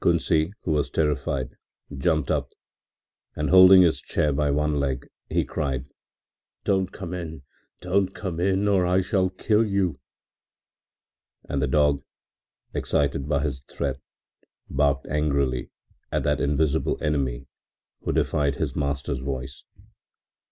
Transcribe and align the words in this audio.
Kunsi, 0.00 0.52
who 0.62 0.70
was 0.70 0.90
terrified, 0.92 1.56
jumped 1.98 2.30
up, 2.30 2.52
and, 3.34 3.50
holding 3.50 3.82
his 3.82 4.00
chair 4.00 4.32
by 4.32 4.48
one 4.48 4.78
leg, 4.78 5.08
he 5.28 5.44
cried: 5.44 5.86
“Don't 6.62 6.92
come 6.92 7.12
in, 7.12 7.42
don't 7.80 8.14
come 8.14 8.38
in, 8.38 8.68
or 8.68 8.86
I 8.86 9.00
shall 9.00 9.28
kill 9.28 9.66
you.” 9.66 9.96
And 11.48 11.60
the 11.60 11.66
dog, 11.66 12.04
excited 12.72 13.28
by 13.28 13.42
this 13.42 13.58
threat, 13.64 13.98
barked 14.70 15.08
angrily 15.08 15.72
at 16.12 16.22
that 16.22 16.40
invisible 16.40 16.96
enemy 17.00 17.48
who 18.02 18.12
defied 18.12 18.54
his 18.54 18.76
master's 18.76 19.18
voice. 19.18 19.64